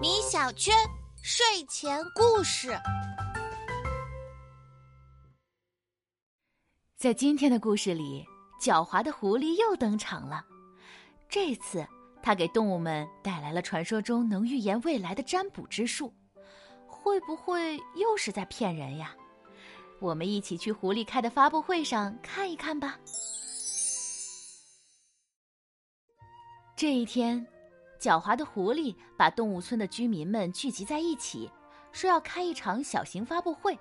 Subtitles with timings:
[0.00, 0.74] 米小圈
[1.22, 2.70] 睡前故事，
[6.96, 8.24] 在今天的故事里，
[8.58, 10.42] 狡猾的狐狸又登场了。
[11.28, 11.86] 这次，
[12.22, 16.10] 他给动物们带来了传说中能预言未来的占卜之术。
[16.86, 19.14] 会不会又是在骗人呀？
[20.00, 22.98] 我们一起去狐狸开的发布会上看一看吧。
[26.74, 27.46] 这一天，
[27.98, 31.50] 狡猾的狐狸把动物村的居民们聚集在一起，
[31.92, 33.78] 说要开一场小型发布会。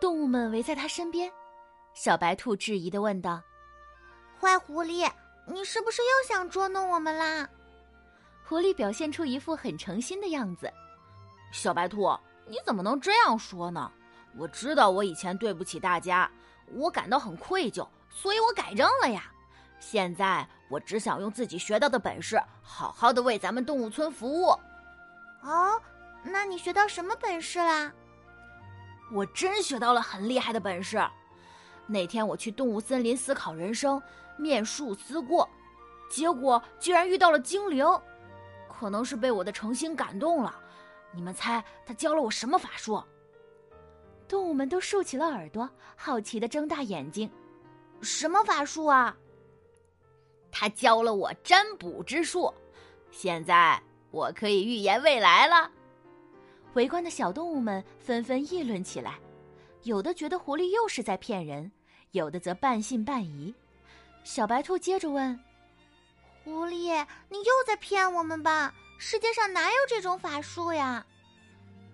[0.00, 1.30] 动物们围在他身边，
[1.94, 3.42] 小白兔质疑的问道
[4.40, 5.10] ：“坏狐狸，
[5.46, 7.48] 你是不是又想捉弄我们啦？”
[8.46, 10.72] 狐狸表现出一副很诚心的样子。
[11.52, 13.90] 小白兔，你怎么能这样说呢？
[14.36, 16.30] 我知道我以前对不起大家，
[16.72, 19.32] 我感到很愧疚，所以我改正了呀。
[19.80, 24.48] 现在我只想用自己学到的本事，好好的为咱们动物村服务。
[25.42, 25.80] 哦，
[26.22, 27.92] 那你学到什么本事啦？
[29.12, 31.02] 我真学到了很厉害的本事。
[31.86, 34.02] 那天我去动物森林思考人生，
[34.36, 35.48] 面树思过，
[36.10, 37.86] 结果居然遇到了精灵，
[38.68, 40.54] 可能是被我的诚心感动了。
[41.12, 43.02] 你们猜他教了我什么法术？
[44.28, 47.30] 动物们都竖起了耳朵，好奇的睁大眼睛。
[48.02, 49.16] 什么法术啊？
[50.50, 52.52] 他教了我占卜之术，
[53.10, 55.70] 现在我可以预言未来了。
[56.74, 59.18] 围观的小动物们纷纷议论起来，
[59.82, 61.70] 有的觉得狐狸又是在骗人，
[62.12, 63.54] 有的则半信半疑。
[64.24, 65.38] 小白兔接着问
[66.44, 71.06] ：“狐狸，你又在骗我们吧？”世界上哪有这种法术呀？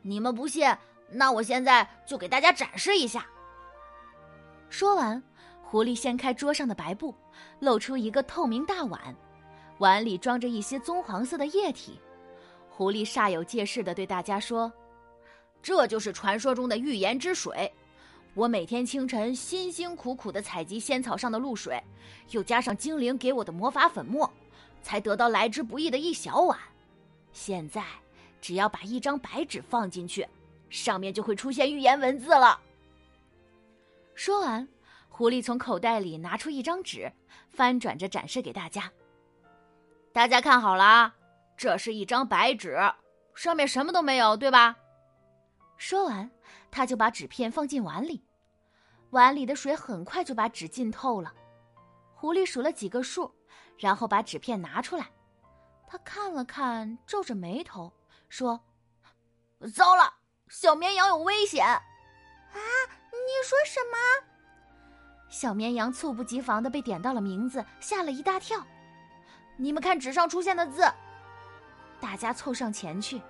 [0.01, 0.67] 你们不信，
[1.11, 3.27] 那我现在就给大家展示一下。
[4.71, 5.23] 说完，
[5.65, 7.13] 狐狸掀开桌上的白布，
[7.59, 9.15] 露出一个透明大碗，
[9.79, 11.99] 碗里装着一些棕黄色的液体。
[12.69, 14.73] 狐狸煞有介事的对大家说
[15.63, 17.73] ：“这就是传说中的预言之水。
[18.35, 21.83] 我每天清晨辛辛苦苦的采集仙草上的露水，
[22.31, 24.29] 又加上精灵给我的魔法粉末，
[24.83, 26.59] 才得到来之不易的一小碗。”
[27.33, 27.85] 现在，
[28.41, 30.27] 只要把一张白纸放进去，
[30.69, 32.61] 上面就会出现预言文字了。
[34.15, 34.67] 说完，
[35.17, 37.13] 狐狸从口袋里拿出一张纸，
[37.53, 38.91] 翻转着展示给大家。
[40.13, 41.15] 大家看好了啊，
[41.57, 42.77] 这是一张白纸，
[43.33, 44.75] 上面什么都没有，对吧？
[45.77, 46.29] 说完，
[46.69, 48.25] 他就把纸片放进碗里，
[49.11, 51.33] 碗里的水很快就把纸浸透了。
[52.17, 53.33] 狐狸数了几个数，
[53.79, 55.13] 然后把纸片拿出来。
[55.87, 57.93] 他看了看，皱着眉头
[58.29, 58.61] 说
[59.73, 60.13] ：“糟了，
[60.49, 61.79] 小绵羊有危险！”啊，
[63.13, 64.34] 你说什么？
[65.45, 68.67] 小绵羊猝不及防的被点到了名字，吓了一大跳。
[69.59, 70.91] 你们看纸上出现的字。
[72.01, 73.21] 大家凑上前去，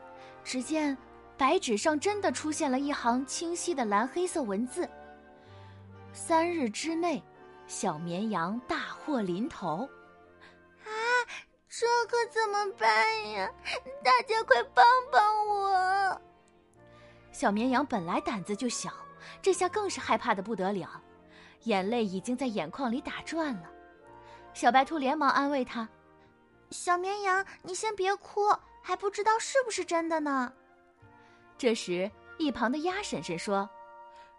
[0.44, 0.96] 只见
[1.36, 4.88] 白纸上真的出现了一行清晰的蓝黑色文字
[6.14, 7.20] ：“三日之内，
[7.66, 9.78] 小绵羊大祸临头。”
[10.86, 10.90] 啊
[11.68, 13.50] 这可怎么办呀？
[14.04, 16.20] 大家快帮帮我！
[17.32, 18.92] 小绵羊本来胆子就小，
[19.42, 21.02] 这下更是害怕的不得了，
[21.64, 23.70] 眼泪已经在眼眶里打转了。
[24.52, 25.88] 小白兔连忙安慰他
[26.70, 28.40] ：“小绵羊，你先别哭，
[28.82, 30.52] 还不知道是不是真的呢。”
[31.58, 33.68] 这时，一旁的鸭婶婶说：“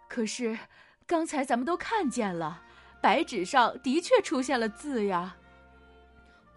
[0.08, 0.58] 可是
[1.06, 2.62] 刚才咱们都看见了，
[3.02, 5.36] 白纸上的确出现了字呀。”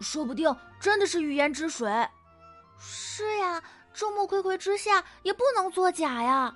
[0.00, 2.08] 说不定真的是预言之水。
[2.78, 6.54] 是呀，众目睽睽之下也不能作假呀。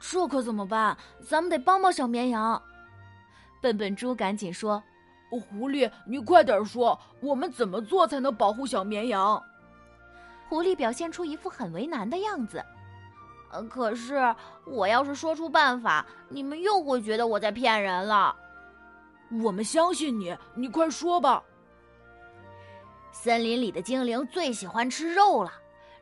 [0.00, 0.96] 这可怎么办？
[1.26, 2.62] 咱们得帮帮小绵羊。
[3.60, 4.82] 笨笨猪赶紧说
[5.30, 9.42] ：“狐狸，你快点说，我们怎么做才能保护小绵羊？”
[10.48, 12.64] 狐狸表现出一副很为难的样子。
[13.50, 18.34] 呃，可是我要是说出办法，你们又会觉得我在骗人了。
[19.42, 21.42] 我们相信你，你快说吧。
[23.10, 25.52] 森林里的精灵最喜欢吃肉了，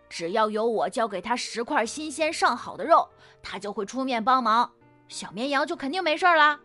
[0.09, 3.09] 只要有我交给他十块新鲜上好的肉，
[3.43, 4.71] 他就会出面帮忙，
[5.09, 6.61] 小绵羊就肯定没事了。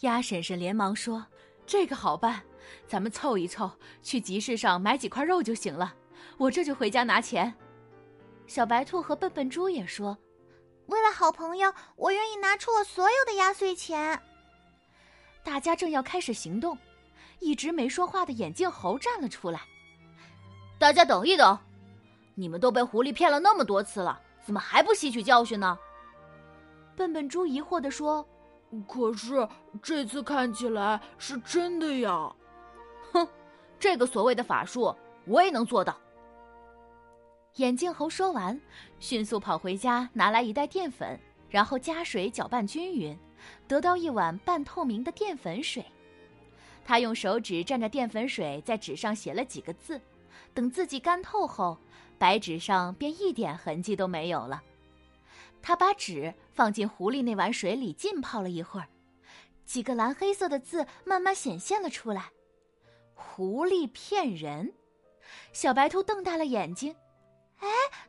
[0.00, 1.26] 鸭婶婶连忙说
[1.66, 2.42] ：“这个好办，
[2.86, 3.70] 咱们凑一凑，
[4.02, 5.94] 去集市上买几块肉就行了。
[6.38, 7.52] 我这就回家拿钱。”
[8.46, 10.16] 小白兔和笨笨猪也说
[10.86, 14.20] ：“为了好朋友，我愿意拿出我所有的压岁钱。”
[15.44, 16.76] 大家正要开始行动。
[17.42, 19.62] 一直没说话的眼镜猴站了出来。
[20.78, 21.58] 大家等一等，
[22.34, 25.78] 你们都被狐狸骗了那么多次了，怎么还不吸取教训呢？
[26.94, 28.26] 笨笨猪疑惑的说
[28.86, 29.48] ：“可是
[29.82, 32.32] 这次看起来是真的呀。”
[33.12, 33.26] 哼，
[33.78, 34.94] 这个所谓的法术，
[35.26, 35.96] 我也能做到。
[37.56, 38.60] 眼镜猴说完，
[39.00, 41.18] 迅速跑回家，拿来一袋淀粉，
[41.48, 43.18] 然后加水搅拌均匀，
[43.66, 45.84] 得到一碗半透明的淀粉水。
[46.84, 50.00] 他用手指蘸着淀粉水，在纸上写了几个字。
[50.54, 51.76] 等字迹干透后，
[52.18, 54.62] 白纸上便一点痕迹都没有了。
[55.62, 58.88] 他把纸放进狐狸那碗水里浸泡了一会儿，
[59.64, 62.30] 几个蓝黑色的字慢慢显现了出来。
[63.14, 64.72] 狐狸骗人！
[65.52, 66.96] 小白兔瞪大了眼睛。
[67.58, 67.68] 哎，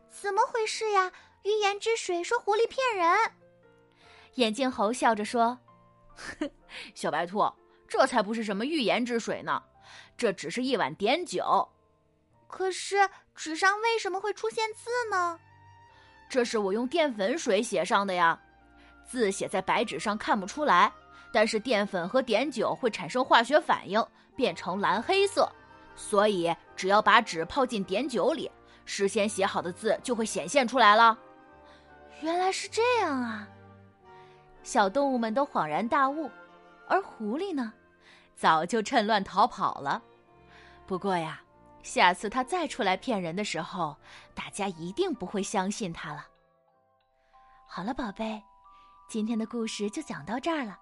[0.09, 1.11] 怎么回事呀？
[1.43, 3.31] 预言之水说狐狸骗人。
[4.35, 5.59] 眼镜猴笑着说
[6.95, 7.51] ：“小白兔，
[7.87, 9.61] 这才不是什么预言之水呢，
[10.15, 11.67] 这只是一碗碘酒。
[12.47, 15.39] 可是纸上为什么会出现字呢？
[16.31, 18.39] 这是我用淀粉水写上的呀。
[19.03, 20.89] 字写在白纸上看不出来，
[21.29, 24.01] 但是淀粉和碘酒会产生化学反应，
[24.33, 25.51] 变成蓝黑色，
[25.93, 28.49] 所以只要把纸泡进碘酒里。”
[28.85, 31.17] 事先写好的字就会显现出来了。
[32.21, 33.45] 原来是这样啊！
[34.63, 36.31] 小动物们都恍然大悟，
[36.87, 37.73] 而狐狸呢，
[38.35, 40.01] 早就趁乱逃跑了。
[40.87, 41.41] 不过呀，
[41.83, 43.95] 下次他再出来骗人的时候，
[44.33, 46.27] 大家一定不会相信他了。
[47.67, 48.41] 好了，宝贝，
[49.09, 50.77] 今天的故事就讲到这儿了。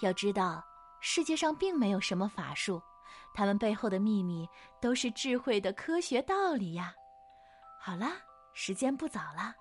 [0.00, 0.64] 要知道，
[1.00, 2.82] 世界上并没有什么法术，
[3.34, 4.48] 他们背后的秘密
[4.80, 6.92] 都是智慧的科学道理呀。
[7.80, 8.12] 好啦，
[8.54, 9.54] 时间不早了，